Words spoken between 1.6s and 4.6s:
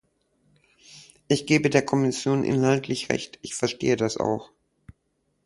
der Kommission inhaltlich recht, ich verstehe das auch.